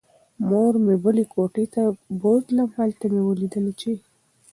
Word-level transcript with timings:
مور 0.47 0.73
مې 0.85 0.95
بلې 1.03 1.23
کوټې 1.33 1.65
ته 1.73 1.83
بوتلم. 2.21 2.69
هلته 2.77 3.05
مې 3.13 3.21
ولیدله 3.27 3.71
چې 3.79 3.91